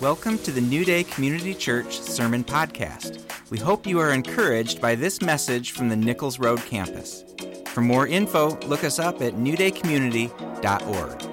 [0.00, 3.22] Welcome to the New Day Community Church Sermon Podcast.
[3.50, 7.24] We hope you are encouraged by this message from the Nichols Road campus.
[7.66, 11.30] For more info, look us up at newdaycommunity.org.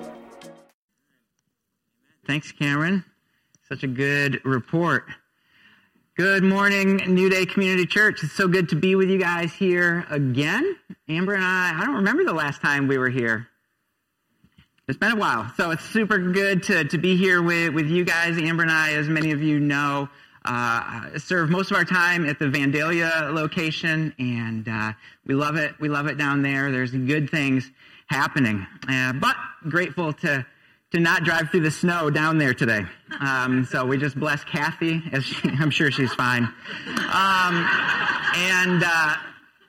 [2.28, 3.04] Thanks, Cameron.
[3.68, 5.06] Such a good report.
[6.16, 8.24] Good morning, New Day Community Church.
[8.24, 10.76] It's so good to be with you guys here again.
[11.10, 13.48] Amber and I, I don't remember the last time we were here.
[14.92, 15.50] It's been a while.
[15.56, 18.38] So it's super good to, to be here with, with you guys.
[18.38, 20.10] Amber and I, as many of you know,
[20.44, 24.92] uh, serve most of our time at the Vandalia location, and uh,
[25.26, 25.80] we love it.
[25.80, 26.74] We love it down there.
[26.74, 27.72] There's good things
[28.08, 28.68] happening.
[28.86, 29.38] Uh, but
[29.70, 30.46] grateful to
[30.92, 32.84] to not drive through the snow down there today.
[33.22, 36.44] Um, so we just bless Kathy, as she, I'm sure she's fine.
[36.44, 37.66] Um,
[38.36, 39.16] and uh,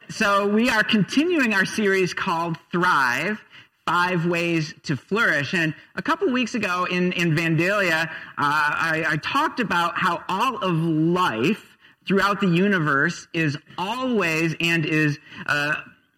[0.09, 3.41] so we are continuing our series called Thrive
[3.87, 5.55] five ways to flourish.
[5.55, 10.57] And a couple weeks ago in, in Vandalia, uh, I, I talked about how all
[10.59, 15.75] of life throughout the universe is always and is, uh,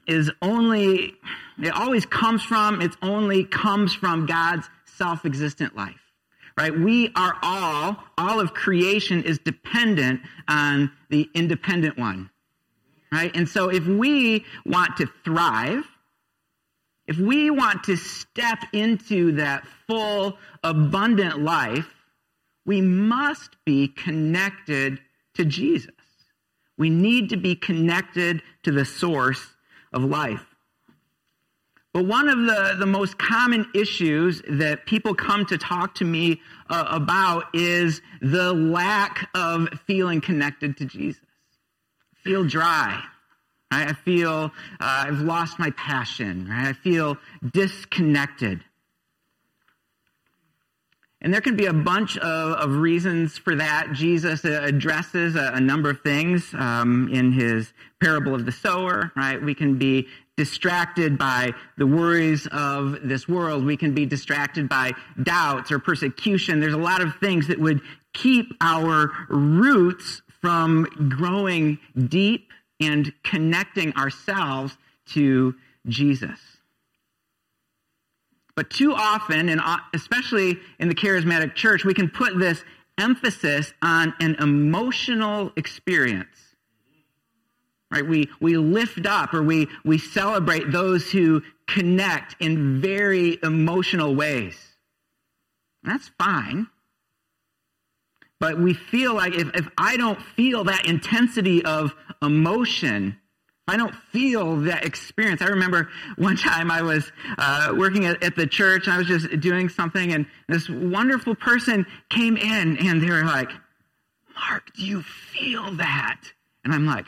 [0.06, 1.14] is only,
[1.58, 6.00] it always comes from, it's only comes from God's self-existent life.
[6.56, 6.78] Right?
[6.78, 12.30] We are all, all of creation is dependent on the independent one.
[13.10, 13.34] Right?
[13.34, 15.84] And so if we want to thrive,
[17.06, 21.86] if we want to step into that full, abundant life,
[22.64, 25.00] we must be connected
[25.34, 25.90] to Jesus.
[26.78, 29.54] We need to be connected to the source
[29.92, 30.44] of life.
[31.92, 36.40] But one of the, the most common issues that people come to talk to me
[36.68, 41.22] uh, about is the lack of feeling connected to Jesus.
[42.24, 43.00] Feel dry.
[43.74, 43.88] Right?
[43.88, 46.48] I feel uh, I've lost my passion.
[46.48, 46.68] Right?
[46.68, 47.16] I feel
[47.52, 48.60] disconnected.
[51.24, 53.92] And there can be a bunch of, of reasons for that.
[53.94, 59.42] Jesus addresses a, a number of things um, in his parable of the sower, right?
[59.42, 63.64] We can be distracted by the worries of this world.
[63.64, 64.92] We can be distracted by
[65.22, 66.60] doubts or persecution.
[66.60, 67.80] There's a lot of things that would
[68.12, 74.76] keep our roots from growing deep and connecting ourselves
[75.06, 75.54] to
[75.86, 76.38] Jesus.
[78.56, 82.62] But too often, and uh, especially in the charismatic church, we can put this
[82.98, 86.28] emphasis on an emotional experience.
[87.90, 88.06] Right?
[88.06, 94.56] We, we lift up or we, we celebrate those who connect in very emotional ways.
[95.82, 96.68] And that's fine.
[98.40, 103.18] But we feel like if, if I don't feel that intensity of emotion,
[103.66, 105.40] I don't feel that experience.
[105.40, 109.06] I remember one time I was uh, working at, at, the church and I was
[109.06, 113.50] just doing something and this wonderful person came in and they were like,
[114.34, 116.20] Mark, do you feel that?
[116.64, 117.06] And I'm like,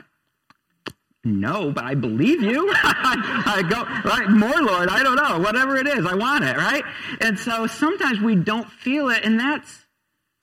[1.25, 2.71] no, but I believe you.
[2.73, 6.85] I go, right, more Lord, I don't know, whatever it is, I want it, right?
[7.21, 9.87] And so sometimes we don't feel it and that's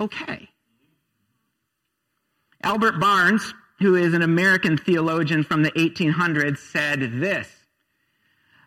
[0.02, 0.50] okay.
[2.62, 7.50] Albert Barnes, who is an American theologian from the 1800s, said this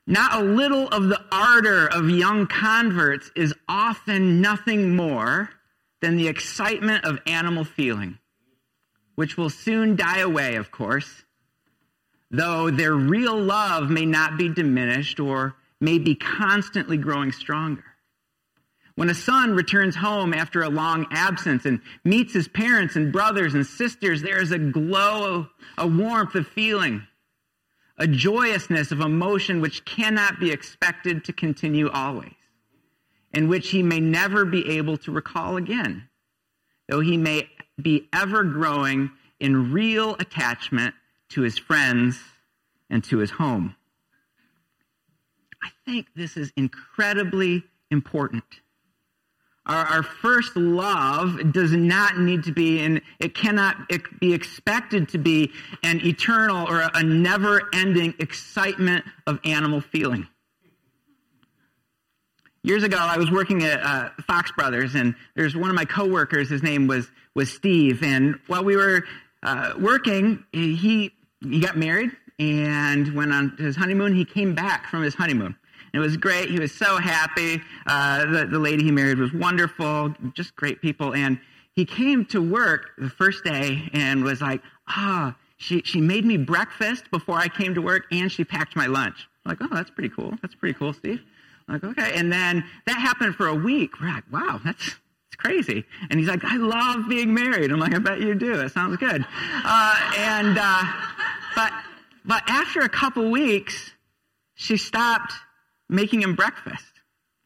[0.06, 5.50] Not a little of the ardor of young converts is often nothing more
[6.00, 8.18] than the excitement of animal feeling,
[9.14, 11.24] which will soon die away, of course,
[12.30, 17.95] though their real love may not be diminished or may be constantly growing stronger.
[18.96, 23.54] When a son returns home after a long absence and meets his parents and brothers
[23.54, 27.06] and sisters, there is a glow, a warmth of feeling,
[27.98, 32.32] a joyousness of emotion which cannot be expected to continue always,
[33.34, 36.08] and which he may never be able to recall again,
[36.88, 40.94] though he may be ever growing in real attachment
[41.28, 42.18] to his friends
[42.88, 43.76] and to his home.
[45.62, 48.44] I think this is incredibly important
[49.66, 53.76] our, our, first love does not need to be, and it cannot
[54.20, 55.52] be expected to be
[55.82, 60.26] an eternal or a never ending excitement of animal feeling.
[62.62, 66.50] Years ago, I was working at uh, Fox Brothers, and there's one of my coworkers.
[66.50, 69.04] His name was was Steve, and while we were
[69.42, 74.14] uh, working, he he got married and went on his honeymoon.
[74.14, 75.54] He came back from his honeymoon,
[75.96, 76.50] it was great.
[76.50, 77.60] He was so happy.
[77.86, 81.14] Uh, the, the lady he married was wonderful, just great people.
[81.14, 81.40] And
[81.74, 86.36] he came to work the first day and was like, ah, she, she made me
[86.36, 89.28] breakfast before I came to work and she packed my lunch.
[89.44, 90.34] I'm like, oh, that's pretty cool.
[90.42, 91.20] That's pretty cool, Steve.
[91.68, 92.12] I'm like, okay.
[92.14, 94.00] And then that happened for a week.
[94.00, 94.96] We're like, wow, that's,
[95.36, 95.84] crazy.
[96.08, 97.70] And he's like, I love being married.
[97.70, 98.54] I'm like, I bet you do.
[98.54, 99.24] It sounds good.
[99.64, 100.84] Uh, and, uh,
[101.54, 101.72] but,
[102.24, 103.92] but after a couple weeks,
[104.54, 105.34] she stopped
[105.88, 106.84] making him breakfast.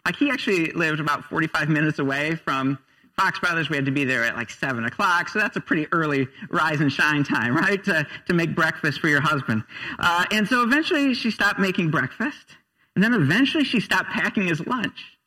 [0.05, 2.79] Like he actually lived about 45 minutes away from
[3.17, 3.69] Fox Brothers.
[3.69, 6.81] We had to be there at like 7 o'clock, so that's a pretty early rise
[6.81, 7.83] and shine time, right?
[7.85, 9.63] To, to make breakfast for your husband.
[9.99, 12.57] Uh, and so eventually she stopped making breakfast,
[12.95, 15.19] and then eventually she stopped packing his lunch.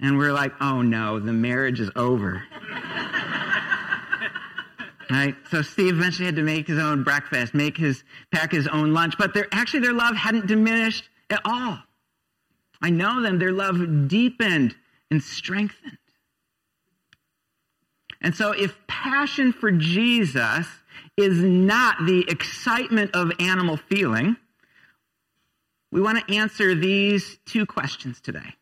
[0.00, 2.42] And we're like, oh no, the marriage is over.
[5.10, 5.34] right?
[5.50, 8.02] So Steve eventually had to make his own breakfast, make his,
[8.32, 11.78] pack his own lunch, but actually their love hadn't diminished at all.
[12.82, 14.74] I know them, their love deepened
[15.10, 15.98] and strengthened.
[18.22, 20.66] And so if passion for Jesus
[21.16, 24.36] is not the excitement of animal feeling,
[25.92, 28.54] we want to answer these two questions today.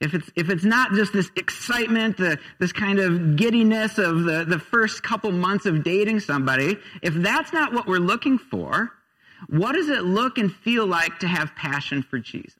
[0.00, 4.46] If it's, if it's not just this excitement, the, this kind of giddiness of the,
[4.48, 8.90] the first couple months of dating somebody, if that's not what we're looking for,
[9.48, 12.54] what does it look and feel like to have passion for Jesus?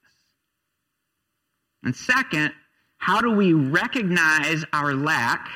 [1.83, 2.53] And second,
[2.99, 5.49] how do we recognize our lack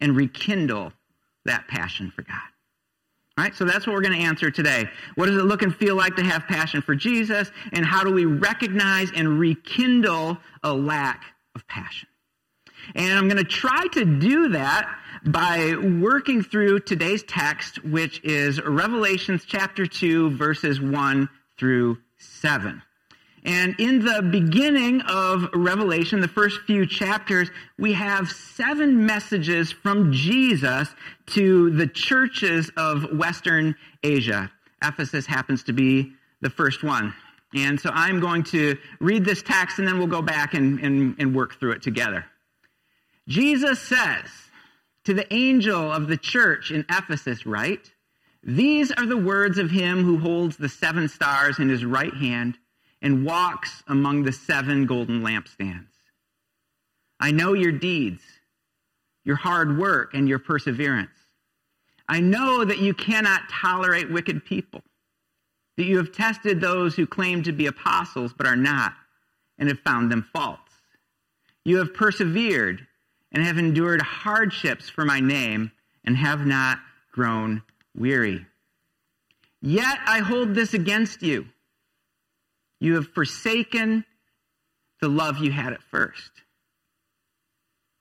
[0.00, 0.92] and rekindle
[1.44, 2.36] that passion for God?
[3.38, 4.84] All right, so that's what we're going to answer today.
[5.14, 7.50] What does it look and feel like to have passion for Jesus?
[7.72, 12.08] And how do we recognize and rekindle a lack of passion?
[12.94, 14.94] And I'm going to try to do that
[15.24, 21.28] by working through today's text, which is Revelations chapter 2, verses 1
[21.58, 22.82] through 7.
[23.44, 30.12] And in the beginning of Revelation, the first few chapters, we have seven messages from
[30.12, 30.88] Jesus
[31.28, 34.50] to the churches of Western Asia.
[34.82, 36.12] Ephesus happens to be
[36.42, 37.14] the first one.
[37.54, 41.16] And so I'm going to read this text and then we'll go back and, and,
[41.18, 42.24] and work through it together.
[43.26, 44.26] Jesus says
[45.04, 47.92] to the angel of the church in Ephesus, write
[48.42, 52.58] These are the words of him who holds the seven stars in his right hand
[53.02, 55.86] and walks among the seven golden lampstands.
[57.18, 58.22] I know your deeds,
[59.24, 61.10] your hard work, and your perseverance.
[62.08, 64.82] I know that you cannot tolerate wicked people,
[65.76, 68.94] that you have tested those who claim to be apostles but are not,
[69.58, 70.58] and have found them false.
[71.64, 72.86] You have persevered
[73.32, 75.72] and have endured hardships for my name
[76.04, 76.78] and have not
[77.12, 77.62] grown
[77.94, 78.46] weary.
[79.62, 81.46] Yet I hold this against you
[82.80, 84.04] you have forsaken
[85.00, 86.30] the love you had at first.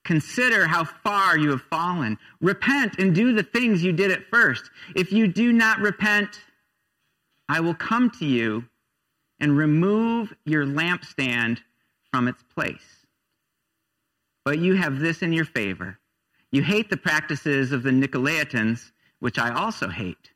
[0.05, 2.17] Consider how far you have fallen.
[2.41, 4.69] Repent and do the things you did at first.
[4.95, 6.39] If you do not repent,
[7.47, 8.65] I will come to you
[9.39, 11.59] and remove your lampstand
[12.11, 12.98] from its place.
[14.49, 15.99] But you have this in your favor.
[16.51, 18.81] You hate the practices of the Nicolaitans,
[19.19, 20.31] which I also hate.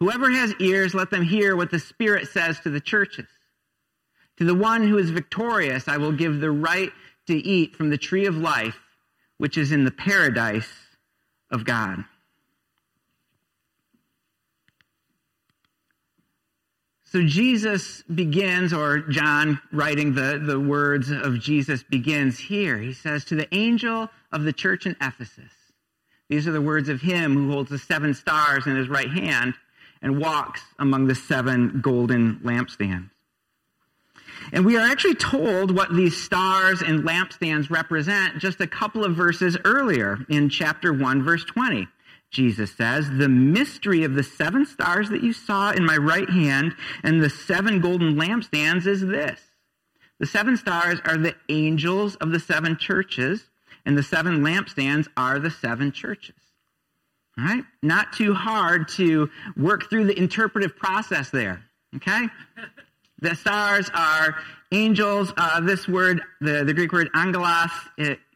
[0.00, 3.28] Whoever has ears, let them hear what the Spirit says to the churches.
[4.38, 6.90] To the one who is victorious, I will give the right
[7.28, 8.80] to eat from the tree of life,
[9.38, 10.72] which is in the paradise
[11.52, 12.04] of God.
[17.12, 22.78] So Jesus begins, or John writing the, the words of Jesus begins here.
[22.78, 25.52] He says, To the angel of the church in Ephesus,
[26.30, 29.52] these are the words of him who holds the seven stars in his right hand
[30.00, 33.10] and walks among the seven golden lampstands.
[34.50, 39.14] And we are actually told what these stars and lampstands represent just a couple of
[39.14, 41.88] verses earlier in chapter 1, verse 20.
[42.32, 46.74] Jesus says, The mystery of the seven stars that you saw in my right hand
[47.04, 49.40] and the seven golden lampstands is this.
[50.18, 53.44] The seven stars are the angels of the seven churches,
[53.84, 56.36] and the seven lampstands are the seven churches.
[57.38, 57.64] All right?
[57.82, 61.64] Not too hard to work through the interpretive process there.
[61.96, 62.28] Okay?
[63.20, 64.36] The stars are
[64.72, 65.32] angels.
[65.36, 67.70] Uh, this word, the, the Greek word angelos,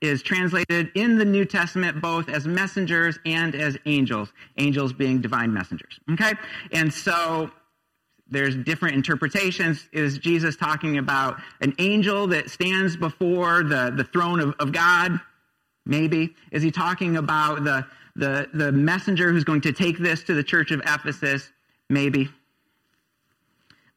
[0.01, 4.33] is translated in the New Testament both as messengers and as angels.
[4.59, 5.99] Angels being divine messengers.
[6.13, 6.35] Okay?
[6.73, 7.51] And so
[8.29, 9.89] there's different interpretations.
[9.93, 15.21] Is Jesus talking about an angel that stands before the, the throne of, of God?
[15.85, 16.35] Maybe.
[16.53, 20.43] Is he talking about the the, the messenger who's going to take this to the
[20.43, 21.51] church of Ephesus?
[21.89, 22.31] Maybe.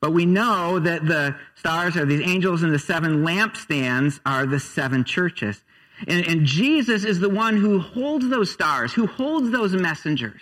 [0.01, 4.59] But we know that the stars are these angels and the seven lampstands are the
[4.59, 5.61] seven churches.
[6.07, 10.41] And, and Jesus is the one who holds those stars, who holds those messengers.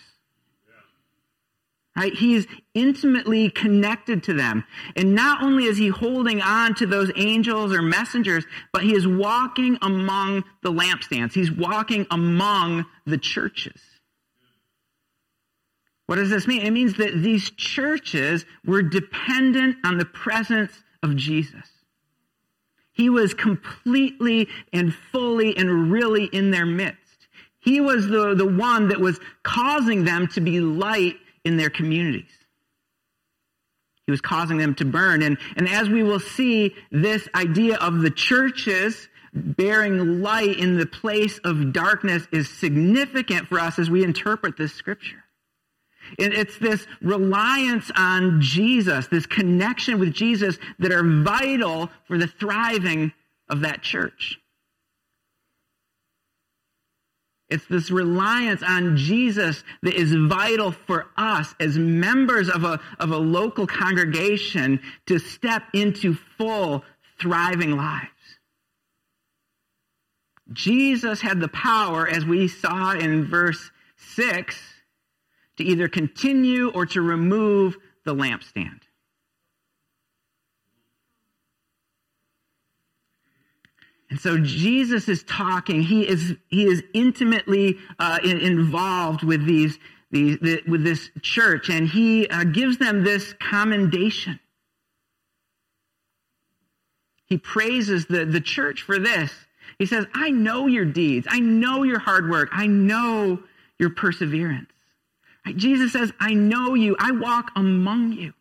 [1.96, 2.14] Right?
[2.14, 2.46] He's
[2.76, 4.66] intimately connected to them.
[4.96, 9.08] And not only is he holding on to those angels or messengers, but he is
[9.08, 11.34] walking among the lampstands.
[11.34, 13.82] He's walking among the churches.
[16.08, 16.66] What does this mean?
[16.66, 20.72] It means that these churches were dependent on the presence
[21.04, 21.70] of Jesus.
[22.94, 27.28] He was completely and fully and really in their midst.
[27.60, 32.32] He was the, the one that was causing them to be light in their communities.
[34.06, 35.22] He was causing them to burn.
[35.22, 40.86] And, and as we will see, this idea of the churches bearing light in the
[40.86, 45.24] place of darkness is significant for us as we interpret this scripture.
[46.18, 53.14] It's this reliance on Jesus, this connection with Jesus that are vital for the thriving
[53.50, 54.40] of that church.
[57.50, 63.12] It's this reliance on Jesus that is vital for us as members of a, of
[63.12, 66.84] a local congregation to step into full,
[67.20, 68.10] thriving lives.
[70.52, 74.58] Jesus had the power, as we saw in verse 6,
[75.58, 78.80] to either continue or to remove the lampstand.
[84.10, 85.84] And so Jesus is talking.
[85.84, 89.78] He is he is intimately uh, in, involved with these
[90.12, 94.40] these the, with this church, and he uh, gives them this commendation.
[97.26, 99.34] He praises the, the church for this.
[99.78, 101.28] He says, "I know your deeds.
[101.30, 102.48] I know your hard work.
[102.54, 103.40] I know
[103.78, 104.70] your perseverance."
[105.54, 106.96] Jesus says, "I know you.
[107.00, 108.34] I walk among you."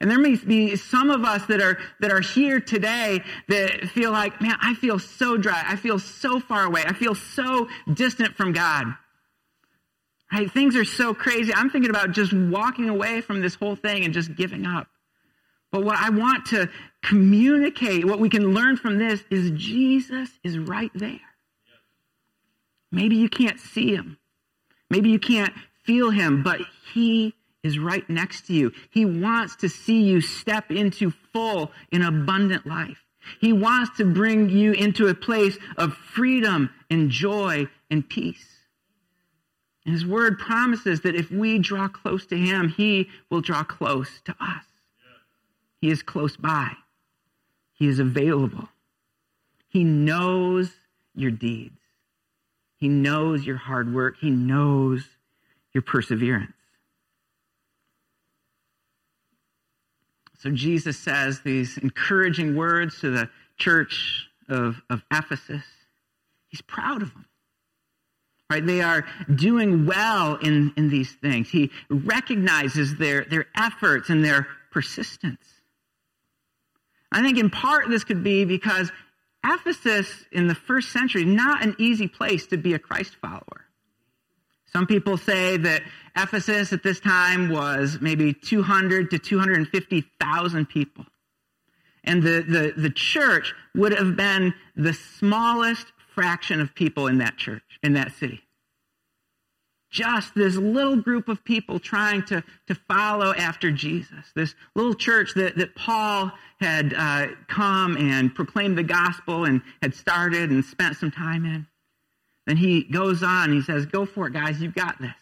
[0.00, 4.12] And there may be some of us that are, that are here today that feel
[4.12, 5.62] like, man, I feel so dry.
[5.66, 6.84] I feel so far away.
[6.86, 8.94] I feel so distant from God.
[10.32, 10.50] Right?
[10.50, 11.54] Things are so crazy.
[11.54, 14.88] I'm thinking about just walking away from this whole thing and just giving up.
[15.70, 16.68] But what I want to
[17.02, 21.20] communicate, what we can learn from this is Jesus is right there.
[22.90, 24.18] Maybe you can't see him.
[24.90, 25.52] Maybe you can't
[25.86, 26.60] feel him, but
[26.92, 28.72] he is right next to you.
[28.90, 33.04] He wants to see you step into full and abundant life.
[33.40, 38.46] He wants to bring you into a place of freedom and joy and peace.
[39.84, 44.20] And his word promises that if we draw close to him, he will draw close
[44.24, 44.64] to us.
[45.80, 46.72] He is close by.
[47.72, 48.68] He is available.
[49.68, 50.72] He knows
[51.14, 51.78] your deeds.
[52.76, 54.16] He knows your hard work.
[54.20, 55.08] He knows
[55.76, 56.54] your perseverance.
[60.38, 63.28] So Jesus says these encouraging words to the
[63.58, 65.64] church of, of Ephesus.
[66.48, 67.26] He's proud of them.
[68.50, 68.64] Right?
[68.64, 69.04] They are
[69.34, 71.50] doing well in, in these things.
[71.50, 75.44] He recognizes their, their efforts and their persistence.
[77.12, 78.90] I think in part this could be because
[79.44, 83.65] Ephesus in the first century, not an easy place to be a Christ follower.
[84.76, 91.06] Some people say that Ephesus at this time was maybe 200 to 250,000 people.
[92.04, 97.38] And the, the, the church would have been the smallest fraction of people in that
[97.38, 98.42] church, in that city.
[99.90, 104.30] Just this little group of people trying to, to follow after Jesus.
[104.34, 109.94] This little church that, that Paul had uh, come and proclaimed the gospel and had
[109.94, 111.66] started and spent some time in.
[112.46, 115.12] Then he goes on, he says, Go for it, guys, you've got this.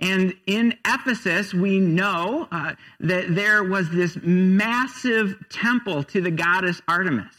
[0.00, 6.82] And in Ephesus, we know uh, that there was this massive temple to the goddess
[6.88, 7.32] Artemis.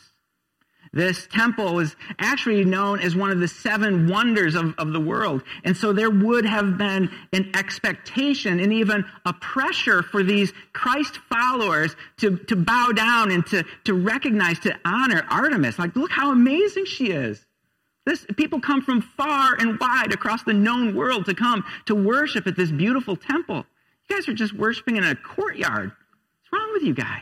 [0.94, 5.42] This temple was actually known as one of the seven wonders of, of the world.
[5.66, 11.18] And so there would have been an expectation and even a pressure for these Christ
[11.30, 15.80] followers to, to bow down and to, to recognize, to honor Artemis.
[15.80, 17.44] Like, look how amazing she is.
[18.06, 22.48] This, people come from far and wide across the known world to come to worship
[22.48, 23.66] at this beautiful temple.
[24.10, 25.92] You guys are just worshiping in a courtyard.
[25.92, 27.22] What's wrong with you guys?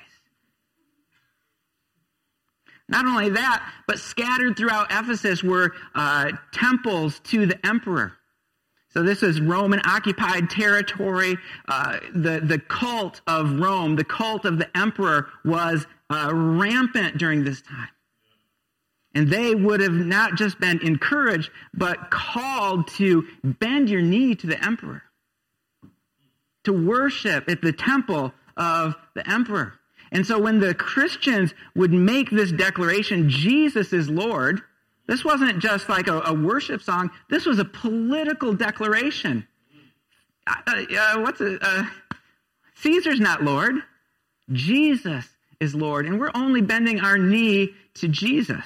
[2.90, 8.14] Not only that, but scattered throughout Ephesus were uh, temples to the emperor.
[8.90, 11.38] So this is Roman occupied territory.
[11.70, 17.46] Uh, the, the cult of Rome, the cult of the emperor was uh, rampant during
[17.46, 17.88] this time.
[19.13, 24.48] And they would have not just been encouraged, but called to bend your knee to
[24.48, 25.03] the emperor,
[26.63, 29.74] to worship at the temple of the emperor.
[30.13, 34.62] And so when the Christians would make this declaration, Jesus is Lord,
[35.08, 39.48] this wasn't just like a, a worship song, this was a political declaration.
[40.48, 41.60] uh, uh, what's it?
[41.62, 41.86] Uh,
[42.75, 43.75] Caesar's not Lord.
[44.51, 45.27] Jesus
[45.60, 48.65] is Lord, and we're only bending our knee to Jesus.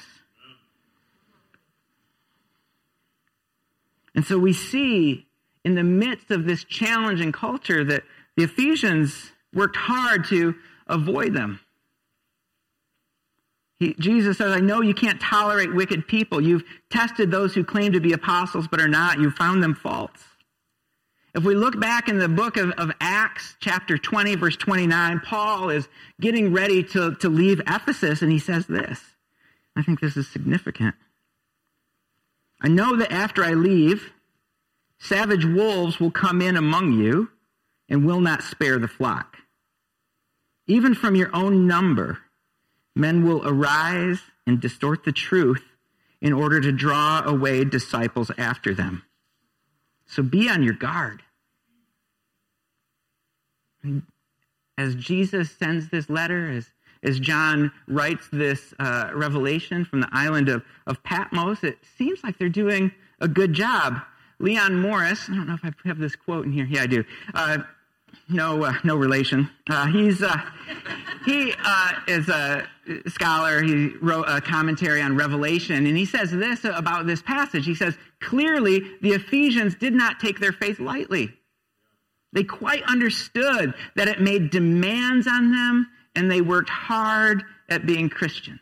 [4.16, 5.26] And so we see
[5.64, 8.02] in the midst of this challenging culture that
[8.36, 10.54] the Ephesians worked hard to
[10.86, 11.60] avoid them.
[13.78, 16.40] He, Jesus says, I know you can't tolerate wicked people.
[16.40, 19.20] You've tested those who claim to be apostles but are not.
[19.20, 20.10] You've found them false.
[21.34, 25.68] If we look back in the book of, of Acts, chapter 20, verse 29, Paul
[25.68, 25.86] is
[26.18, 29.02] getting ready to, to leave Ephesus, and he says this.
[29.76, 30.94] I think this is significant.
[32.60, 34.12] I know that after I leave,
[34.98, 37.30] savage wolves will come in among you
[37.88, 39.36] and will not spare the flock.
[40.66, 42.18] Even from your own number,
[42.94, 45.62] men will arise and distort the truth
[46.20, 49.02] in order to draw away disciples after them.
[50.06, 51.22] So be on your guard.
[54.78, 56.66] As Jesus sends this letter, as,
[57.02, 62.38] as John writes this uh, revelation from the island of, of Patmos, it seems like
[62.38, 63.98] they're doing a good job.
[64.38, 66.66] Leon Morris, I don't know if I have this quote in here.
[66.68, 67.04] Yeah, I do.
[67.32, 67.58] Uh,
[68.28, 69.48] no, uh, no relation.
[69.68, 70.36] Uh, he's uh,
[71.24, 72.66] he uh, is a
[73.06, 73.62] scholar.
[73.62, 77.64] He wrote a commentary on Revelation, and he says this about this passage.
[77.66, 81.32] He says clearly the Ephesians did not take their faith lightly.
[82.32, 85.86] They quite understood that it made demands on them,
[86.16, 88.60] and they worked hard at being Christians.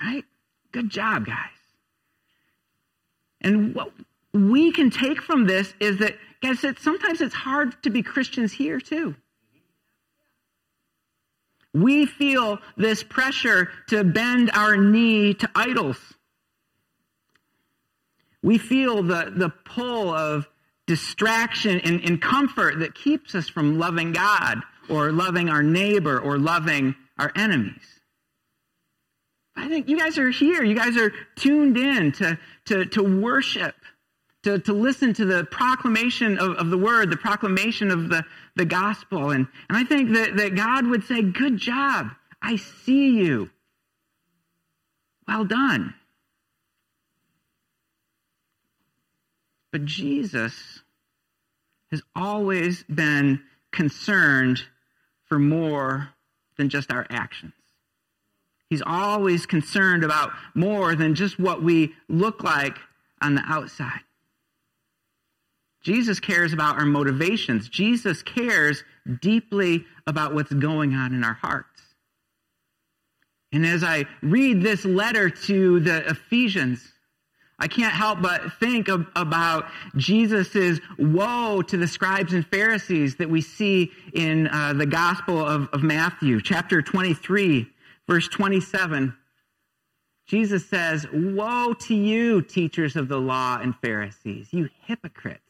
[0.00, 0.24] Right?
[0.70, 1.36] Good job, guys.
[3.40, 3.92] And what
[4.32, 8.78] we can take from this is that, guys, sometimes it's hard to be Christians here
[8.78, 9.16] too.
[11.72, 15.98] We feel this pressure to bend our knee to idols.
[18.42, 20.48] We feel the, the pull of
[20.86, 26.38] distraction and, and comfort that keeps us from loving God or loving our neighbor or
[26.38, 28.00] loving our enemies.
[29.56, 30.62] I think you guys are here.
[30.62, 33.74] You guys are tuned in to, to, to worship
[34.44, 38.24] to, to listen to the proclamation of, of the word, the proclamation of the,
[38.56, 39.30] the gospel.
[39.30, 42.08] And, and I think that, that God would say, Good job.
[42.40, 43.50] I see you.
[45.26, 45.94] Well done.
[49.72, 50.80] But Jesus
[51.90, 54.62] has always been concerned
[55.28, 56.10] for more
[56.56, 57.52] than just our actions.
[58.68, 62.76] He's always concerned about more than just what we look like
[63.22, 64.00] on the outside.
[65.82, 67.68] Jesus cares about our motivations.
[67.68, 68.84] Jesus cares
[69.22, 71.80] deeply about what's going on in our hearts.
[73.52, 76.92] And as I read this letter to the Ephesians,
[77.58, 79.66] I can't help but think of, about
[79.96, 85.68] Jesus' woe to the scribes and Pharisees that we see in uh, the Gospel of,
[85.72, 87.68] of Matthew, chapter 23,
[88.06, 89.14] verse 27.
[90.28, 95.42] Jesus says, Woe to you, teachers of the law and Pharisees, you hypocrites!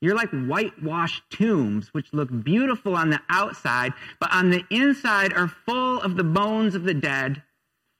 [0.00, 5.46] You're like whitewashed tombs, which look beautiful on the outside, but on the inside are
[5.46, 7.42] full of the bones of the dead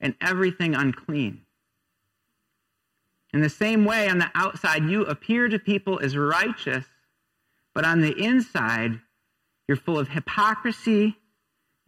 [0.02, 1.40] and everything unclean.
[3.32, 6.84] In the same way, on the outside, you appear to people as righteous,
[7.72, 9.00] but on the inside,
[9.66, 11.16] you're full of hypocrisy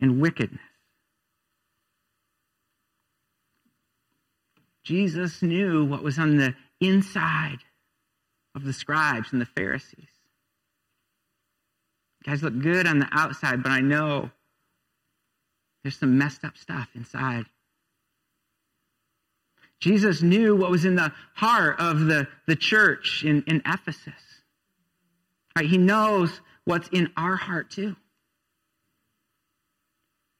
[0.00, 0.62] and wickedness.
[4.85, 7.59] Jesus knew what was on the inside
[8.55, 10.09] of the scribes and the Pharisees.
[12.20, 14.31] You guys look good on the outside, but I know
[15.83, 17.46] there's some messed up stuff inside.
[19.85, 24.14] Jesus knew what was in the heart of the, the church in, in Ephesus.
[25.55, 27.94] Right, he knows what's in our heart too.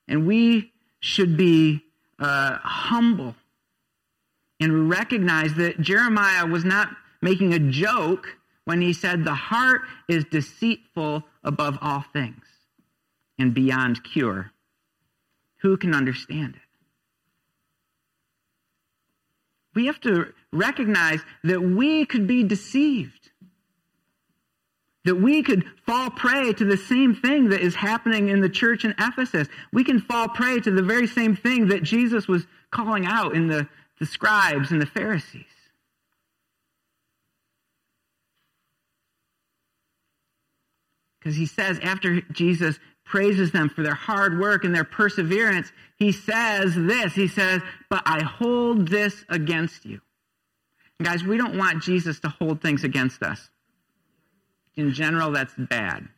[0.09, 1.83] And we should be
[2.19, 3.35] uh, humble
[4.61, 6.89] and recognize that Jeremiah was not
[7.21, 12.47] making a joke when he said, The heart is deceitful above all things
[13.39, 14.53] and beyond cure.
[15.61, 16.64] Who can understand it?
[19.75, 23.31] We have to recognize that we could be deceived.
[25.05, 28.85] That we could fall prey to the same thing that is happening in the church
[28.85, 29.49] in Ephesus.
[29.73, 33.49] We can fall prey to the very same thing that Jesus was calling out in
[33.49, 33.69] the,
[34.01, 35.45] the scribes and the Pharisees.
[41.19, 46.13] Because he says, after Jesus praises them for their hard work and their perseverance, he
[46.13, 50.01] says this He says, But I hold this against you.
[50.99, 53.51] And guys, we don't want Jesus to hold things against us.
[54.77, 56.09] In general, that's bad.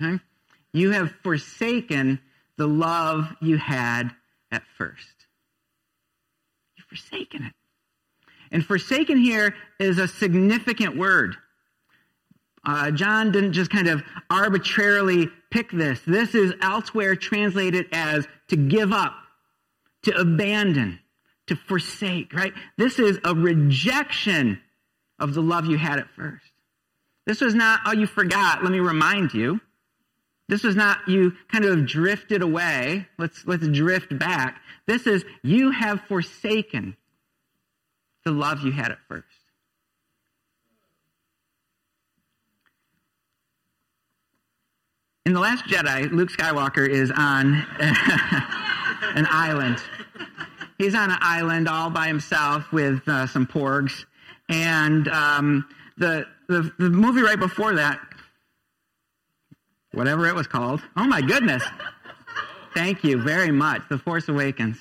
[0.00, 0.20] Okay?
[0.72, 2.20] You have forsaken
[2.56, 4.10] the love you had
[4.50, 5.26] at first.
[6.76, 7.52] You've forsaken it.
[8.50, 11.36] And forsaken here is a significant word.
[12.66, 16.00] Uh, John didn't just kind of arbitrarily pick this.
[16.04, 19.14] This is elsewhere translated as to give up,
[20.02, 20.98] to abandon,
[21.46, 22.52] to forsake, right?
[22.76, 24.60] This is a rejection
[25.20, 26.44] of the love you had at first.
[27.24, 29.60] This was not, oh, you forgot, let me remind you.
[30.48, 33.06] This was not you kind of drifted away.
[33.16, 34.60] Let's, let's drift back.
[34.86, 36.96] This is you have forsaken
[38.24, 39.35] the love you had at first.
[45.26, 49.82] In The Last Jedi, Luke Skywalker is on an island.
[50.78, 54.04] He's on an island all by himself with uh, some porgs.
[54.48, 55.66] And um,
[55.98, 57.98] the, the, the movie right before that,
[59.90, 61.64] whatever it was called, oh my goodness.
[62.72, 63.82] Thank you very much.
[63.88, 64.78] The Force Awakens.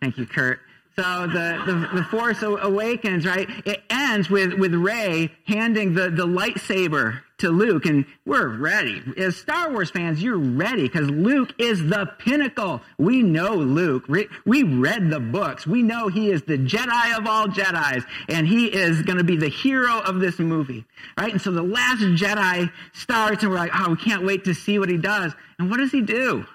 [0.00, 0.60] Thank you, Kurt.
[0.96, 3.46] So the, the, the, Force Awakens, right?
[3.66, 9.02] It ends with, with Rey handing the, the lightsaber to Luke, and we're ready.
[9.16, 12.80] As Star Wars fans, you're ready because Luke is the pinnacle.
[12.98, 14.08] We know Luke.
[14.08, 15.66] We read the books.
[15.66, 19.36] We know he is the Jedi of all Jedis, and he is going to be
[19.36, 20.84] the hero of this movie,
[21.18, 21.32] right?
[21.32, 24.78] And so the last Jedi starts, and we're like, oh, we can't wait to see
[24.78, 25.32] what he does.
[25.58, 26.46] And what does he do?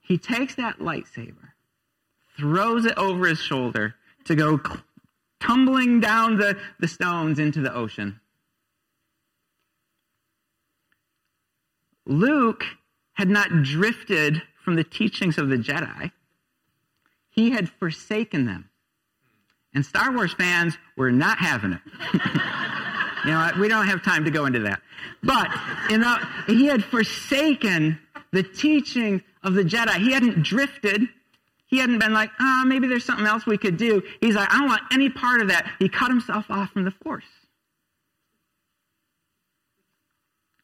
[0.00, 1.46] He takes that lightsaber
[2.38, 4.60] throws it over his shoulder to go
[5.40, 8.20] tumbling down the, the stones into the ocean.
[12.06, 12.64] Luke
[13.14, 16.12] had not drifted from the teachings of the Jedi,
[17.30, 18.70] he had forsaken them.
[19.74, 21.80] And Star Wars fans were not having it.
[23.24, 24.80] you know, we don't have time to go into that.
[25.22, 25.48] But
[25.90, 26.16] you know,
[26.46, 27.98] he had forsaken
[28.32, 29.96] the teaching of the Jedi.
[29.98, 31.02] He hadn't drifted.
[31.66, 34.02] He hadn't been like, ah, oh, maybe there's something else we could do.
[34.20, 35.70] He's like, I don't want any part of that.
[35.78, 37.24] He cut himself off from the force.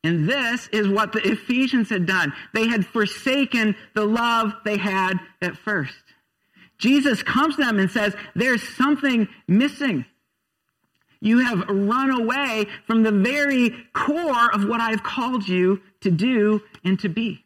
[0.04, 2.32] And this is what the Ephesians had done.
[2.54, 5.94] They had forsaken the love they had at first.
[6.78, 10.04] Jesus comes to them and says, There's something missing.
[11.20, 16.62] You have run away from the very core of what I've called you to do
[16.84, 17.44] and to be.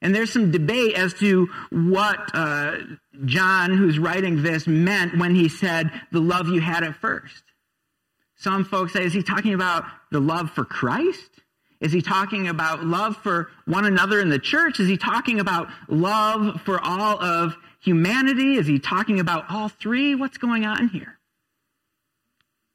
[0.00, 2.76] And there's some debate as to what uh,
[3.26, 7.44] John, who's writing this, meant when he said the love you had at first.
[8.42, 11.30] Some folks say, is he talking about the love for Christ?
[11.80, 14.80] Is he talking about love for one another in the church?
[14.80, 18.56] Is he talking about love for all of humanity?
[18.56, 20.16] Is he talking about all three?
[20.16, 21.20] What's going on here?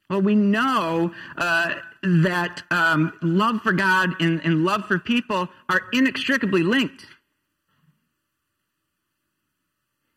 [0.08, 5.82] Well, we know uh, that um, love for God and, and love for people are
[5.92, 7.04] inextricably linked.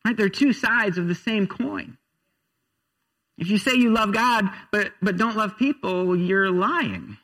[0.06, 0.16] Right?
[0.16, 1.98] They're two sides of the same coin.
[3.38, 7.18] If you say you love God but, but don't love people, you're lying.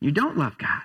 [0.00, 0.82] You don't love God.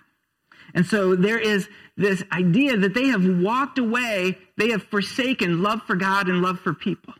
[0.74, 5.82] And so there is this idea that they have walked away, they have forsaken love
[5.86, 7.14] for God and love for people.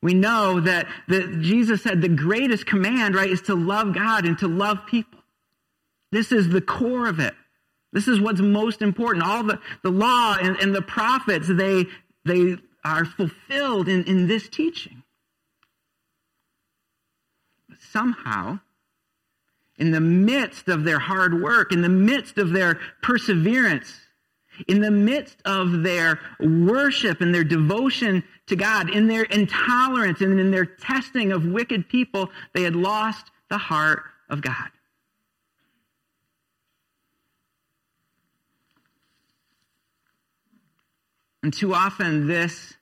[0.00, 4.38] We know that, that Jesus said the greatest command, right, is to love God and
[4.38, 5.18] to love people.
[6.12, 7.34] This is the core of it.
[7.92, 9.24] This is what's most important.
[9.24, 11.86] All the, the law and, and the prophets, they,
[12.24, 15.02] they are fulfilled in, in this teaching.
[17.68, 18.60] But somehow,
[19.76, 24.00] in the midst of their hard work, in the midst of their perseverance,
[24.66, 30.40] in the midst of their worship and their devotion to God, in their intolerance and
[30.40, 34.70] in their testing of wicked people, they had lost the heart of God.
[41.42, 42.74] And too often, this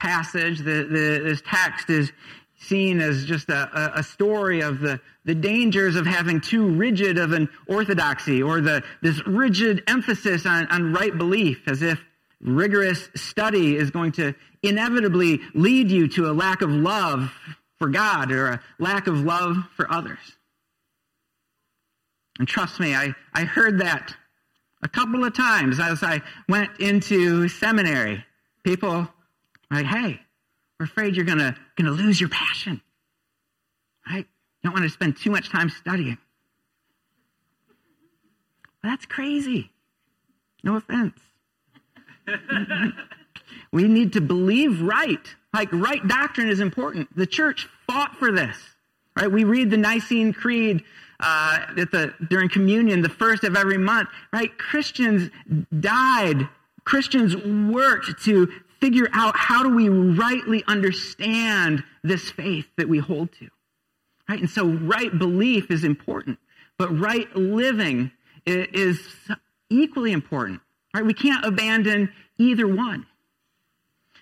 [0.00, 2.12] passage, the, the, this text, is
[2.60, 7.32] seen as just a, a story of the, the dangers of having too rigid of
[7.32, 12.00] an orthodoxy or the, this rigid emphasis on, on right belief, as if
[12.40, 17.32] rigorous study is going to inevitably lead you to a lack of love
[17.78, 20.18] for God or a lack of love for others.
[22.38, 24.14] And trust me, I, I heard that
[24.82, 28.24] a couple of times as I went into seminary,
[28.64, 29.08] people
[29.70, 30.20] like, hey,
[30.78, 32.80] we're afraid you're gonna gonna lose your passion.
[34.08, 34.26] Right?
[34.62, 36.18] You don't want to spend too much time studying.
[38.82, 39.70] That's crazy.
[40.62, 41.18] No offense.
[43.72, 45.34] we need to believe right.
[45.52, 47.14] Like right doctrine is important.
[47.16, 48.56] The church fought for this.
[49.16, 49.30] Right?
[49.30, 50.84] We read the Nicene Creed
[51.20, 51.58] uh,
[52.28, 54.08] during communion, the first of every month.
[54.32, 54.56] Right?
[54.56, 55.30] Christians
[55.80, 56.48] died.
[56.84, 58.48] Christians worked to
[58.80, 63.48] figure out how do we rightly understand this faith that we hold to.
[64.28, 64.40] Right?
[64.40, 66.38] And so right belief is important,
[66.78, 68.10] but right living
[68.46, 69.00] is
[69.70, 70.60] equally important.
[70.94, 71.04] Right?
[71.04, 73.06] We can't abandon either one.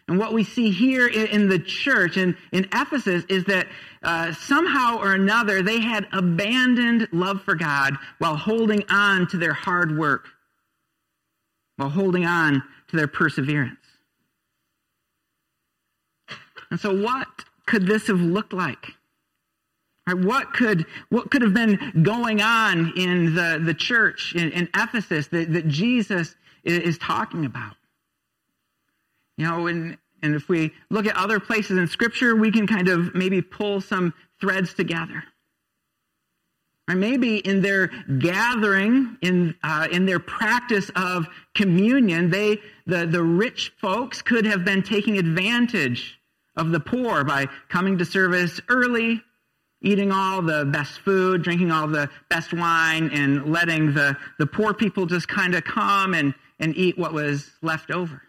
[0.08, 3.66] And what we see here in the church in, in Ephesus is that
[4.04, 9.52] uh, somehow or another they had abandoned love for God while holding on to their
[9.52, 10.28] hard work,
[11.76, 13.80] while holding on to their perseverance.
[16.70, 17.26] And so, what
[17.66, 18.94] could this have looked like?
[20.08, 25.26] What could what could have been going on in the, the church in, in Ephesus
[25.28, 27.74] that, that Jesus is, talking about?
[29.36, 32.88] You know, and and if we look at other places in Scripture, we can kind
[32.88, 35.22] of maybe pull some threads together.
[36.88, 43.22] Or maybe in their gathering, in uh, in their practice of communion, they the the
[43.22, 46.18] rich folks could have been taking advantage
[46.56, 49.22] of the poor by coming to service early,
[49.82, 54.72] eating all the best food, drinking all the best wine, and letting the, the poor
[54.72, 58.22] people just kind of come and, and eat what was left over.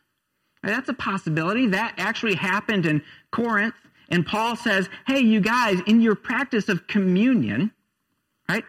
[0.68, 1.68] That's a possibility.
[1.68, 3.02] That actually happened in
[3.32, 3.76] Corinth.
[4.10, 7.72] And Paul says, hey, you guys, in your practice of communion,
[8.50, 8.64] right?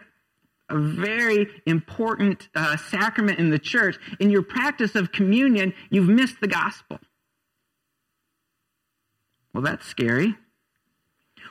[0.69, 3.97] A very important uh, sacrament in the church.
[4.19, 6.99] In your practice of communion, you've missed the gospel.
[9.53, 10.35] Well, that's scary.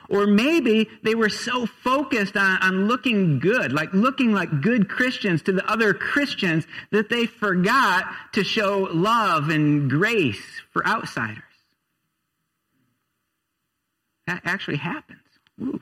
[0.09, 5.41] Or maybe they were so focused on, on looking good, like looking like good Christians
[5.43, 11.43] to the other Christians, that they forgot to show love and grace for outsiders.
[14.25, 15.19] That actually happens.
[15.61, 15.81] Ooh.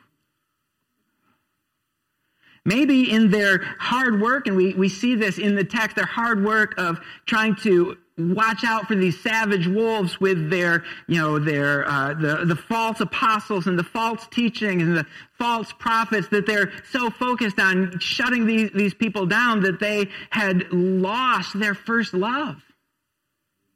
[2.67, 6.43] Maybe in their hard work, and we, we see this in the text, their hard
[6.43, 11.88] work of trying to watch out for these savage wolves with their, you know, their,
[11.88, 15.06] uh, the, the false apostles and the false teaching and the
[15.38, 20.65] false prophets that they're so focused on shutting these, these people down that they had
[20.73, 22.58] lost their first love.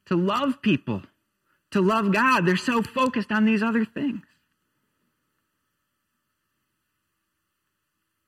[0.08, 1.01] To love people,
[1.71, 2.45] to love God.
[2.45, 4.23] They're so focused on these other things.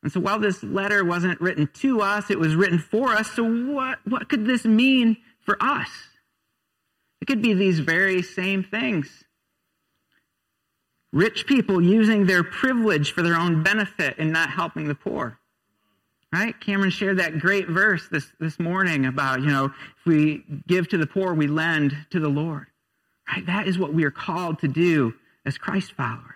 [0.03, 3.31] And so while this letter wasn't written to us, it was written for us.
[3.31, 5.89] So what, what could this mean for us.
[7.21, 9.23] It could be these very same things.
[11.11, 15.39] Rich people using their privilege for their own benefit and not helping the poor.
[16.31, 16.59] Right?
[16.59, 20.97] Cameron shared that great verse this, this morning about, you know, if we give to
[20.97, 22.65] the poor, we lend to the Lord.
[23.29, 23.45] Right?
[23.45, 25.13] That is what we are called to do
[25.45, 26.32] as Christ followers.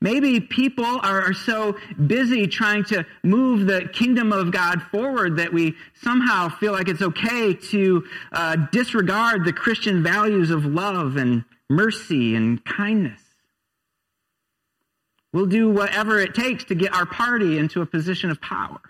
[0.00, 5.74] Maybe people are, so busy trying to move the kingdom of God forward that we
[6.02, 12.34] somehow feel like it's okay to uh, disregard the Christian values of love and mercy
[12.34, 13.20] and kindness.
[15.32, 18.80] We'll do whatever it takes to get our party into a position of power.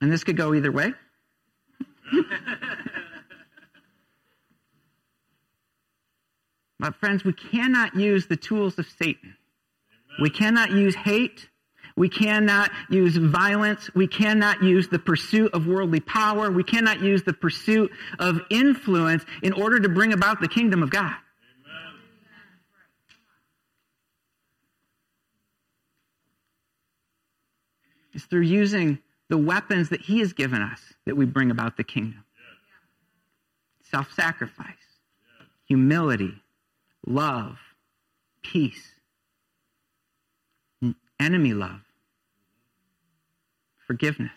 [0.00, 0.92] And this could go either way.
[6.92, 9.36] Friends, we cannot use the tools of Satan.
[9.36, 10.16] Amen.
[10.20, 11.48] We cannot use hate.
[11.96, 13.88] We cannot use violence.
[13.94, 16.50] We cannot use the pursuit of worldly power.
[16.50, 20.90] We cannot use the pursuit of influence in order to bring about the kingdom of
[20.90, 21.14] God.
[21.64, 21.94] Amen.
[28.12, 31.84] It's through using the weapons that He has given us that we bring about the
[31.84, 32.24] kingdom
[33.90, 34.74] self sacrifice,
[35.68, 36.42] humility,
[37.06, 37.58] love,
[38.42, 38.94] peace,
[41.20, 41.80] enemy love,
[43.86, 44.32] forgiveness.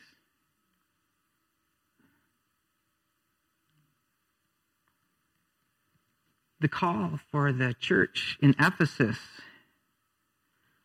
[6.60, 9.18] The call for the church in Ephesus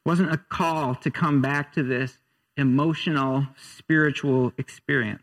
[0.04, 2.18] wasn't a call to come back to this
[2.56, 5.22] emotional, spiritual experience.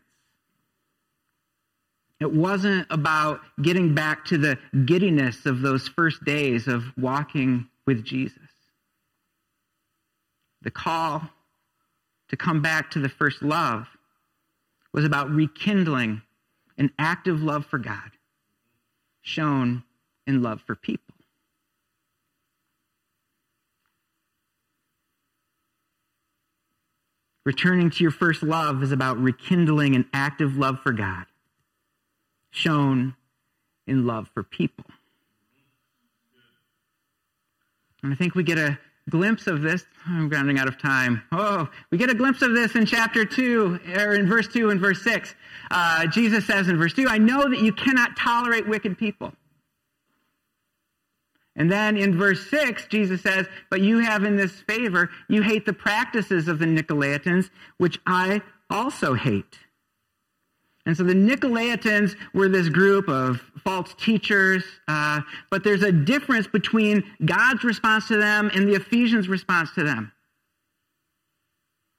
[2.20, 8.04] It wasn't about getting back to the giddiness of those first days of walking with
[8.04, 8.38] Jesus.
[10.62, 11.22] The call
[12.28, 13.86] to come back to the first love
[14.92, 16.20] was about rekindling
[16.76, 18.10] an active love for God
[19.22, 19.82] shown
[20.26, 21.14] in love for people.
[27.44, 31.24] Returning to your first love is about rekindling an active love for God,
[32.50, 33.14] shown
[33.86, 34.84] in love for people.
[38.02, 39.84] And I think we get a glimpse of this.
[40.06, 41.22] I'm running out of time.
[41.32, 44.80] Oh, we get a glimpse of this in chapter 2, or in verse 2 and
[44.80, 45.34] verse 6.
[45.70, 49.32] Uh, Jesus says in verse 2, I know that you cannot tolerate wicked people.
[51.56, 55.66] And then in verse 6, Jesus says, But you have in this favor, you hate
[55.66, 59.58] the practices of the Nicolaitans, which I also hate.
[60.86, 66.46] And so the Nicolaitans were this group of false teachers, uh, but there's a difference
[66.46, 70.12] between God's response to them and the Ephesians' response to them.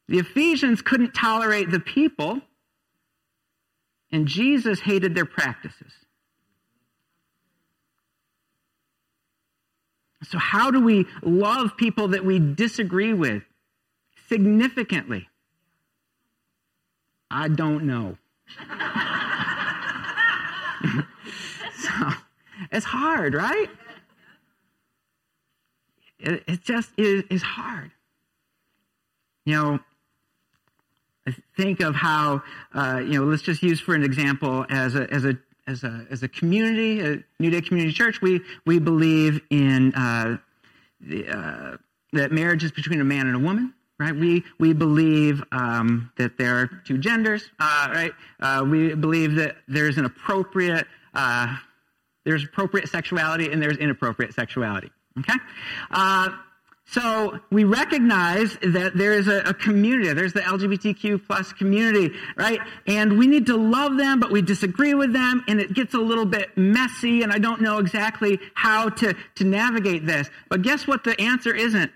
[0.07, 2.41] The Ephesians couldn't tolerate the people,
[4.11, 5.93] and Jesus hated their practices.
[10.23, 13.43] So, how do we love people that we disagree with
[14.27, 15.27] significantly?
[17.29, 18.17] I don't know.
[21.77, 21.91] so,
[22.71, 23.69] it's hard, right?
[26.19, 27.91] It, it just is, is hard.
[29.45, 29.79] You know,
[31.27, 35.11] I think of how, uh, you know, let's just use for an example as a,
[35.11, 35.37] as a
[35.67, 40.37] as a, as a community, a New Day Community Church, we, we believe in uh,
[40.99, 41.77] the, uh,
[42.13, 43.73] that marriage is between a man and a woman.
[44.01, 44.15] Right?
[44.15, 47.49] We, we believe um, that there are two genders.
[47.59, 48.11] Uh, right?
[48.39, 51.55] Uh, we believe that there's an appropriate uh,
[52.25, 54.91] there's appropriate sexuality and there's inappropriate sexuality.
[55.19, 55.37] Okay.
[55.89, 56.29] Uh,
[56.85, 60.11] so we recognize that there is a, a, community.
[60.13, 62.59] There's the LGBTQ plus community, right?
[62.85, 65.99] And we need to love them, but we disagree with them, and it gets a
[65.99, 70.29] little bit messy, and I don't know exactly how to, to navigate this.
[70.49, 71.91] But guess what the answer isn't?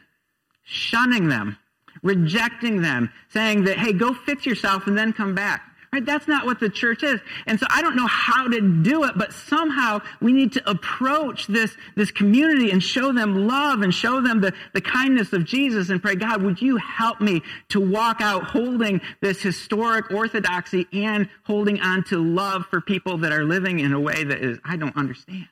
[0.63, 1.57] Shunning them,
[2.05, 5.63] rejecting them, saying that, hey, go fix yourself and then come back.
[5.91, 6.05] Right?
[6.05, 7.21] That's not what the church is.
[7.47, 11.47] And so I don't know how to do it, but somehow we need to approach
[11.47, 15.89] this, this community and show them love and show them the, the kindness of Jesus
[15.89, 21.29] and pray, God, would you help me to walk out holding this historic orthodoxy and
[21.43, 24.75] holding on to love for people that are living in a way that is, I
[24.75, 25.47] don't understand.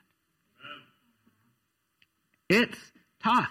[2.50, 2.78] It's
[3.22, 3.48] tough.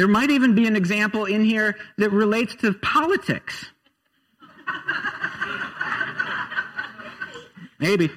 [0.00, 3.66] There might even be an example in here that relates to politics.
[7.78, 8.10] Maybe.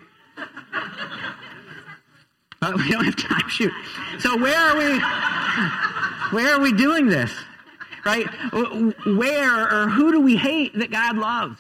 [2.62, 3.50] But we don't have time.
[3.50, 3.74] Shoot.
[4.20, 4.98] So where are we?
[6.32, 7.34] Where are we doing this?
[8.06, 8.30] Right?
[9.06, 11.60] Where or who do we hate that God loves?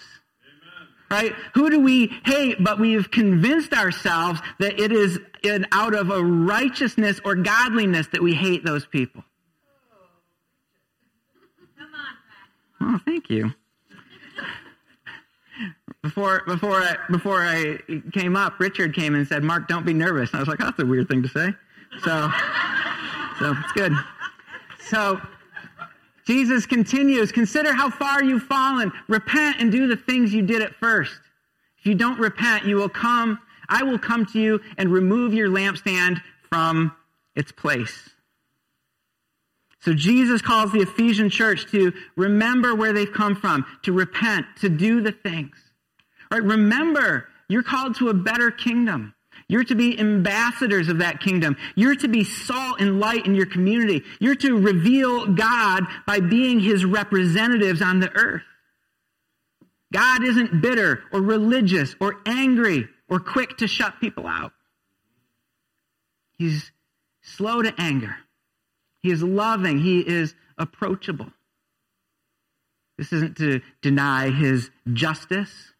[1.11, 1.33] Right?
[1.55, 5.19] Who do we hate, but we've convinced ourselves that it is
[5.73, 9.25] out of a righteousness or godliness that we hate those people?
[12.85, 13.53] Oh, thank you.
[16.01, 17.79] Before before I before I
[18.11, 20.77] came up, Richard came and said, "Mark, don't be nervous." And I was like, "That's
[20.79, 21.53] a weird thing to say."
[22.03, 22.31] So,
[23.39, 23.93] so it's good.
[24.87, 25.21] So,
[26.27, 28.91] Jesus continues, "Consider how far you've fallen.
[29.07, 31.17] Repent and do the things you did at first.
[31.79, 33.39] If you don't repent, you will come.
[33.69, 36.91] I will come to you and remove your lampstand from
[37.33, 38.09] its place."
[39.83, 44.69] So Jesus calls the Ephesian church to remember where they've come from, to repent, to
[44.69, 45.57] do the things.
[46.31, 46.41] Right?
[46.41, 49.13] Remember, you're called to a better kingdom.
[49.49, 51.57] You're to be ambassadors of that kingdom.
[51.75, 54.03] You're to be salt and light in your community.
[54.21, 58.43] You're to reveal God by being his representatives on the earth.
[59.91, 64.53] God isn't bitter or religious or angry or quick to shut people out.
[66.37, 66.71] He's
[67.21, 68.15] slow to anger.
[69.03, 69.79] He is loving.
[69.79, 71.27] He is approachable.
[72.97, 75.73] This isn't to deny his justice,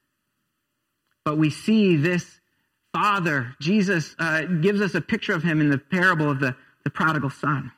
[1.23, 2.39] but we see this
[2.91, 6.89] father, Jesus, uh, gives us a picture of him in the parable of the, the
[6.89, 7.71] prodigal son.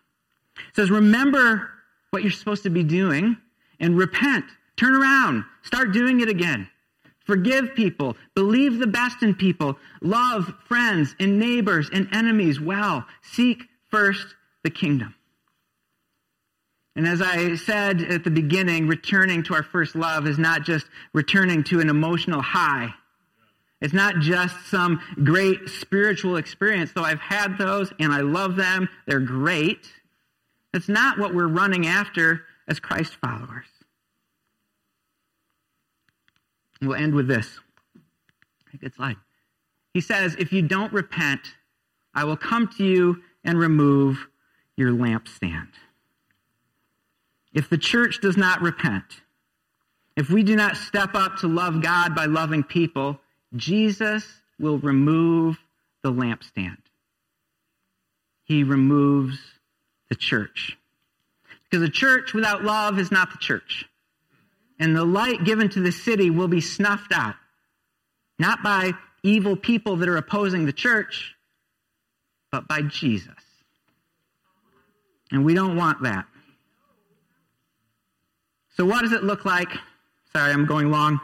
[0.57, 1.69] It says, Remember
[2.09, 3.37] what you're supposed to be doing
[3.79, 4.45] and repent.
[4.77, 5.43] Turn around.
[5.63, 6.67] Start doing it again.
[7.25, 8.15] Forgive people.
[8.35, 9.77] Believe the best in people.
[10.01, 13.05] Love friends and neighbors and enemies well.
[13.21, 15.15] Seek first the kingdom.
[16.95, 20.87] And as I said at the beginning, returning to our first love is not just
[21.13, 22.93] returning to an emotional high.
[23.81, 28.87] It's not just some great spiritual experience, though I've had those and I love them.
[29.05, 29.91] They're great.
[30.71, 33.67] That's not what we're running after as Christ followers.
[36.81, 37.59] We'll end with this.
[38.79, 39.17] Good slide.
[39.93, 41.55] He says, If you don't repent,
[42.13, 44.27] I will come to you and remove
[44.75, 45.69] your lampstand.
[47.55, 49.05] If the church does not repent,
[50.17, 53.19] if we do not step up to love God by loving people,
[53.55, 54.25] Jesus
[54.59, 55.57] will remove
[56.03, 56.77] the lampstand.
[58.43, 59.39] He removes
[60.09, 60.77] the church.
[61.63, 63.85] Because a church without love is not the church.
[64.77, 67.35] And the light given to the city will be snuffed out.
[68.37, 68.91] Not by
[69.23, 71.35] evil people that are opposing the church,
[72.51, 73.33] but by Jesus.
[75.31, 76.25] And we don't want that.
[78.75, 79.69] So, what does it look like?
[80.33, 81.19] Sorry, I'm going long.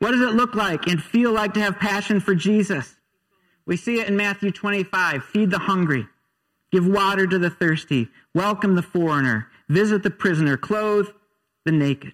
[0.00, 2.96] What does it look like and feel like to have passion for Jesus?
[3.66, 6.06] We see it in Matthew 25 feed the hungry,
[6.72, 11.06] give water to the thirsty, welcome the foreigner, visit the prisoner, clothe
[11.64, 12.12] the naked.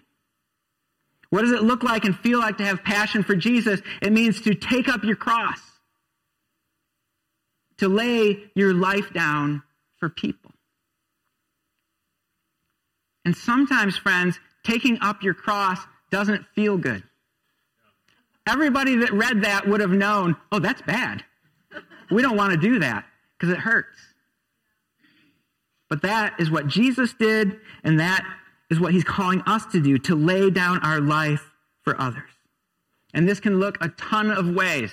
[1.30, 3.80] What does it look like and feel like to have passion for Jesus?
[4.02, 5.60] It means to take up your cross,
[7.78, 9.62] to lay your life down
[9.96, 10.50] for people.
[13.24, 14.38] And sometimes, friends,
[14.68, 15.78] taking up your cross
[16.10, 17.02] doesn't feel good.
[18.46, 21.24] Everybody that read that would have known, oh, that's bad.
[22.10, 23.04] We don't want to do that
[23.38, 23.98] because it hurts.
[25.88, 28.24] But that is what Jesus did, and that
[28.70, 31.50] is what he's calling us to do to lay down our life
[31.82, 32.30] for others.
[33.14, 34.92] And this can look a ton of ways,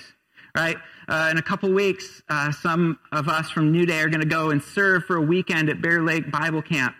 [0.54, 0.76] right?
[1.08, 4.26] Uh, in a couple weeks, uh, some of us from New Day are going to
[4.26, 6.94] go and serve for a weekend at Bear Lake Bible Camp,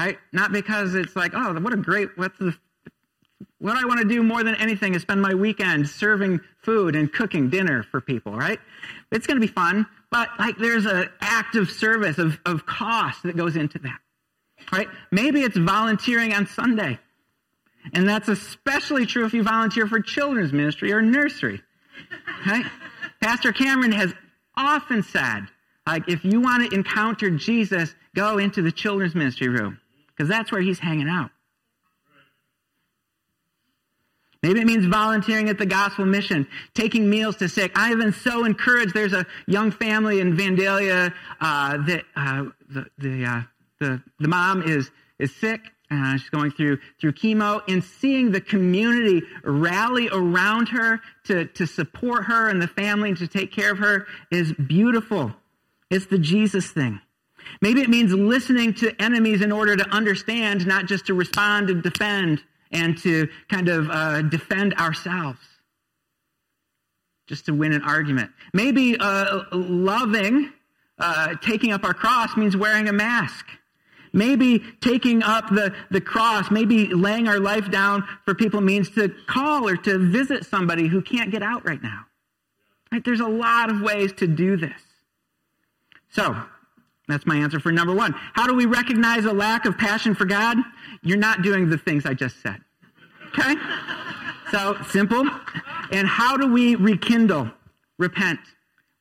[0.00, 0.18] right?
[0.32, 2.54] Not because it's like, oh, what a great, what's the,
[3.58, 7.12] what I want to do more than anything is spend my weekend serving food and
[7.12, 8.58] cooking dinner for people, right?
[9.12, 13.22] It's going to be fun, but like there's an act of service, of, of cost
[13.24, 13.98] that goes into that
[14.72, 14.88] right?
[15.10, 16.98] Maybe it's volunteering on Sunday.
[17.94, 21.62] And that's especially true if you volunteer for children's ministry or nursery.
[22.46, 22.66] Right?
[23.20, 24.12] Pastor Cameron has
[24.56, 25.46] often said,
[25.86, 29.79] like, if you want to encounter Jesus, go into the children's ministry room,
[30.20, 31.30] because that's where he's hanging out.
[34.42, 37.72] Maybe it means volunteering at the gospel mission, taking meals to sick.
[37.74, 38.92] I have been so encouraged.
[38.92, 43.42] There's a young family in Vandalia uh, that uh, the, the uh,
[43.78, 45.62] the, the mom is, is sick.
[45.90, 52.26] She's going through through chemo and seeing the community rally around her to, to support
[52.26, 55.32] her and the family and to take care of her is beautiful.
[55.88, 57.00] It's the Jesus thing.
[57.60, 61.82] Maybe it means listening to enemies in order to understand, not just to respond and
[61.82, 62.42] defend
[62.72, 65.40] and to kind of uh, defend ourselves,
[67.26, 68.30] just to win an argument.
[68.52, 70.52] Maybe uh, loving,
[70.98, 73.46] uh, taking up our cross means wearing a mask.
[74.12, 79.08] Maybe taking up the, the cross, maybe laying our life down for people means to
[79.26, 82.06] call or to visit somebody who can't get out right now.
[82.90, 83.04] Right?
[83.04, 84.80] There's a lot of ways to do this.
[86.08, 86.36] So,
[87.10, 88.12] that's my answer for number one.
[88.34, 90.58] How do we recognize a lack of passion for God?
[91.02, 92.58] You're not doing the things I just said.
[93.28, 93.54] Okay?
[94.50, 95.28] So, simple.
[95.92, 97.50] And how do we rekindle?
[97.98, 98.40] Repent.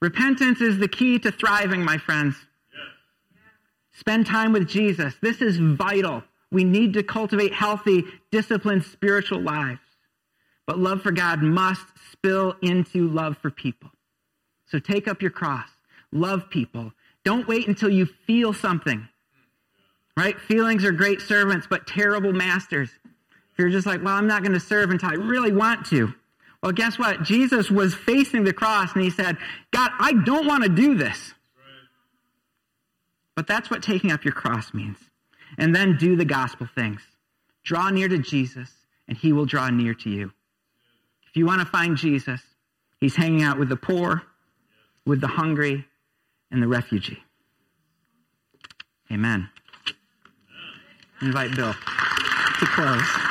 [0.02, 2.36] Repentance is the key to thriving, my friends.
[3.94, 5.14] Spend time with Jesus.
[5.22, 6.24] This is vital.
[6.52, 9.82] We need to cultivate healthy, disciplined spiritual lives.
[10.66, 13.90] But love for God must spill into love for people.
[14.68, 15.70] So take up your cross.
[16.12, 16.94] Love people.
[17.26, 19.08] Don't wait until you feel something.
[20.18, 20.40] Right?
[20.40, 22.90] Feelings are great servants, but terrible masters.
[23.52, 26.14] If you're just like, well, I'm not going to serve until I really want to.
[26.62, 27.24] Well, guess what?
[27.24, 29.38] Jesus was facing the cross and he said,
[29.72, 31.34] God, I don't want to do this.
[33.36, 34.98] But that's what taking up your cross means.
[35.58, 37.02] And then do the gospel things.
[37.64, 38.70] Draw near to Jesus,
[39.08, 40.32] and he will draw near to you.
[41.28, 42.42] If you want to find Jesus,
[43.00, 44.24] he's hanging out with the poor,
[45.06, 45.86] with the hungry,
[46.52, 47.24] and the refugee.
[49.12, 49.50] Amen.
[51.22, 53.30] invite Bill to close.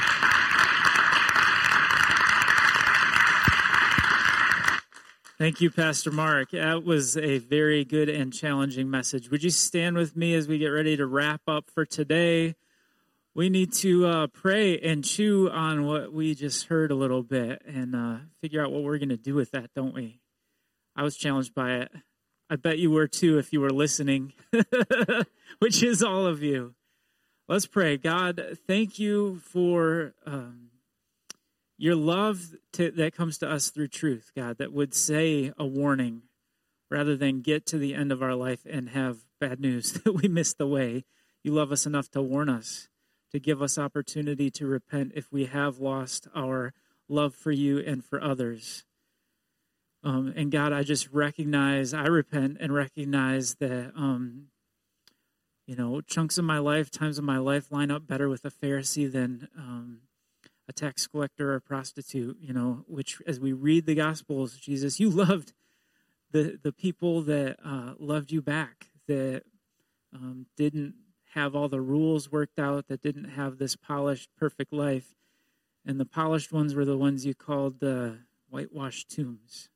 [5.38, 6.50] Thank you, Pastor Mark.
[6.50, 9.30] That was a very good and challenging message.
[9.30, 12.56] Would you stand with me as we get ready to wrap up for today?
[13.36, 17.62] We need to uh, pray and chew on what we just heard a little bit
[17.64, 20.20] and uh, figure out what we're going to do with that, don't we?
[20.96, 21.92] I was challenged by it.
[22.50, 24.32] I bet you were too if you were listening,
[25.58, 26.74] which is all of you.
[27.46, 27.96] Let's pray.
[27.96, 30.14] God, thank you for.
[30.26, 30.68] Um,
[31.78, 36.22] your love to, that comes to us through truth, God, that would say a warning
[36.90, 40.28] rather than get to the end of our life and have bad news that we
[40.28, 41.04] missed the way.
[41.44, 42.88] You love us enough to warn us,
[43.30, 46.74] to give us opportunity to repent if we have lost our
[47.08, 48.84] love for you and for others.
[50.08, 54.46] Um, and God, I just recognize, I repent and recognize that um,
[55.66, 58.50] you know, chunks of my life, times of my life line up better with a
[58.50, 60.00] Pharisee than um,
[60.66, 64.98] a tax collector or a prostitute, you know, which as we read the Gospels, Jesus,
[64.98, 65.52] you loved
[66.32, 69.42] the, the people that uh, loved you back, that
[70.14, 70.94] um, didn't
[71.34, 75.16] have all the rules worked out, that didn't have this polished, perfect life.
[75.84, 79.68] And the polished ones were the ones you called the whitewashed tombs.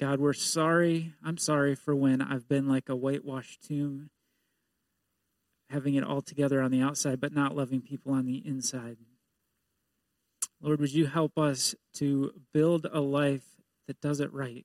[0.00, 1.12] God, we're sorry.
[1.22, 4.08] I'm sorry for when I've been like a whitewashed tomb
[5.68, 8.96] having it all together on the outside, but not loving people on the inside.
[10.62, 13.44] Lord, would you help us to build a life
[13.86, 14.64] that does it right?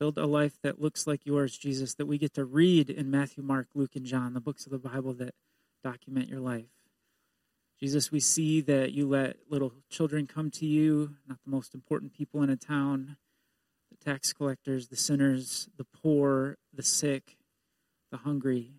[0.00, 3.44] Build a life that looks like yours, Jesus, that we get to read in Matthew,
[3.44, 5.34] Mark, Luke, and John, the books of the Bible that
[5.84, 6.66] document your life.
[7.78, 12.12] Jesus, we see that you let little children come to you, not the most important
[12.12, 13.16] people in a town,
[14.04, 17.36] tax collectors, the sinners, the poor, the sick,
[18.10, 18.74] the hungry.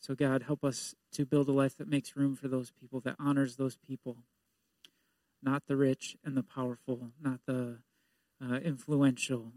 [0.00, 3.16] So, God, help us to build a life that makes room for those people, that
[3.18, 4.18] honors those people,
[5.42, 7.78] not the rich and the powerful, not the
[8.42, 9.52] uh, influential,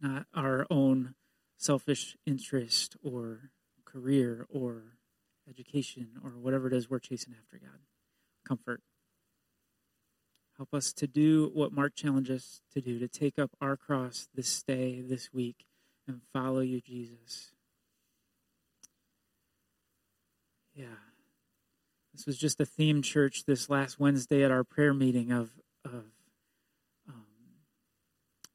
[0.00, 1.14] not our own
[1.56, 3.50] selfish interest or
[3.84, 4.96] career or
[5.48, 7.80] education or whatever it is we're chasing after, God.
[8.46, 8.80] Comfort.
[10.56, 14.28] Help us to do what Mark challenged us to do, to take up our cross
[14.34, 15.66] this day, this week,
[16.06, 17.52] and follow you, Jesus.
[20.74, 20.86] Yeah.
[22.14, 25.50] This was just a theme church this last Wednesday at our prayer meeting of,
[25.84, 26.04] of
[27.08, 27.24] um,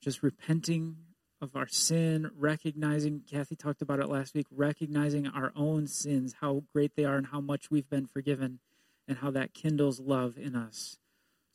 [0.02, 0.98] just repenting
[1.41, 6.64] of our sin, recognizing, Kathy talked about it last week, recognizing our own sins, how
[6.74, 8.60] great they are, and how much we've been forgiven,
[9.08, 10.98] and how that kindles love in us.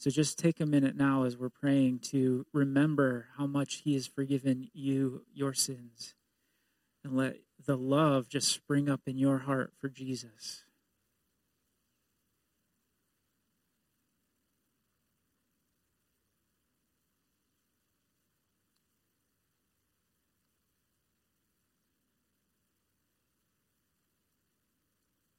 [0.02, 4.08] So just take a minute now as we're praying to remember how much He has
[4.08, 6.14] forgiven you your sins,
[7.04, 10.64] and let the love just spring up in your heart for Jesus.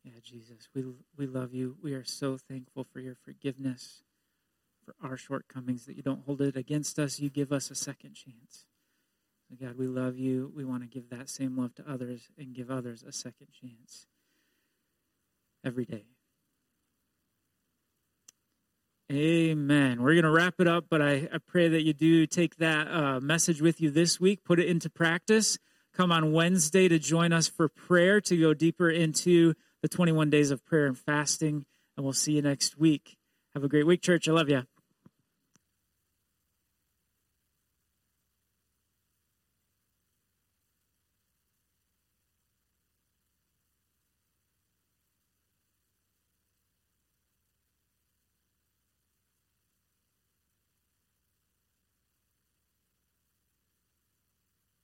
[0.05, 0.85] Yeah, Jesus, we,
[1.17, 1.75] we love you.
[1.83, 4.03] We are so thankful for your forgiveness,
[4.83, 7.19] for our shortcomings, that you don't hold it against us.
[7.19, 8.65] You give us a second chance.
[9.61, 10.51] God, we love you.
[10.55, 14.07] We want to give that same love to others and give others a second chance
[15.63, 16.05] every day.
[19.11, 20.01] Amen.
[20.01, 22.87] We're going to wrap it up, but I, I pray that you do take that
[22.87, 25.59] uh, message with you this week, put it into practice.
[25.93, 29.53] Come on Wednesday to join us for prayer to go deeper into
[29.83, 31.65] the 21 days of prayer and fasting,
[31.95, 33.17] and we'll see you next week.
[33.53, 34.27] Have a great week, church.
[34.27, 34.63] I love you.